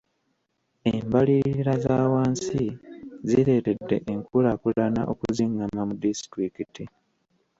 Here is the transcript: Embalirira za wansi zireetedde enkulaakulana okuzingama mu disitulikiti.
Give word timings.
Embalirira 0.93 1.73
za 1.85 1.95
wansi 2.13 2.63
zireetedde 3.27 3.97
enkulaakulana 4.13 5.01
okuzingama 5.13 5.81
mu 5.87 5.95
disitulikiti. 6.03 6.83